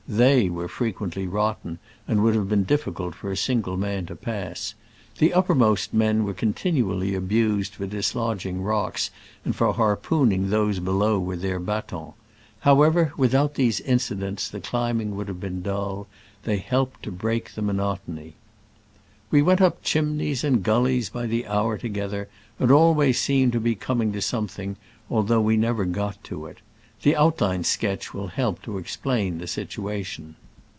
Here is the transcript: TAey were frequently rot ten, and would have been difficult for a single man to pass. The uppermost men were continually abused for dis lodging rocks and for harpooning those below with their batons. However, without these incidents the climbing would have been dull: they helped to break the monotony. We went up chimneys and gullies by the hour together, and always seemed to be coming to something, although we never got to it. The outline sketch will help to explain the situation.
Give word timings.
TAey 0.09 0.49
were 0.49 0.67
frequently 0.67 1.25
rot 1.25 1.63
ten, 1.63 1.79
and 2.05 2.21
would 2.21 2.35
have 2.35 2.49
been 2.49 2.65
difficult 2.65 3.15
for 3.15 3.31
a 3.31 3.37
single 3.37 3.77
man 3.77 4.05
to 4.07 4.13
pass. 4.15 4.73
The 5.19 5.33
uppermost 5.33 5.93
men 5.93 6.25
were 6.25 6.33
continually 6.33 7.15
abused 7.15 7.75
for 7.75 7.87
dis 7.87 8.13
lodging 8.13 8.61
rocks 8.61 9.09
and 9.45 9.55
for 9.55 9.71
harpooning 9.71 10.49
those 10.49 10.79
below 10.79 11.17
with 11.17 11.41
their 11.41 11.59
batons. 11.61 12.11
However, 12.59 13.13
without 13.15 13.53
these 13.53 13.79
incidents 13.79 14.49
the 14.49 14.59
climbing 14.59 15.15
would 15.15 15.29
have 15.29 15.39
been 15.39 15.61
dull: 15.61 16.07
they 16.43 16.57
helped 16.57 17.03
to 17.03 17.11
break 17.11 17.51
the 17.53 17.61
monotony. 17.61 18.35
We 19.29 19.41
went 19.41 19.61
up 19.61 19.81
chimneys 19.81 20.43
and 20.43 20.61
gullies 20.61 21.09
by 21.09 21.25
the 21.25 21.47
hour 21.47 21.77
together, 21.77 22.27
and 22.59 22.69
always 22.69 23.17
seemed 23.17 23.53
to 23.53 23.61
be 23.61 23.75
coming 23.75 24.11
to 24.11 24.21
something, 24.21 24.75
although 25.09 25.39
we 25.39 25.55
never 25.55 25.85
got 25.85 26.21
to 26.25 26.47
it. 26.47 26.57
The 27.03 27.15
outline 27.15 27.63
sketch 27.63 28.13
will 28.13 28.27
help 28.27 28.61
to 28.61 28.77
explain 28.77 29.39
the 29.39 29.47
situation. 29.47 30.35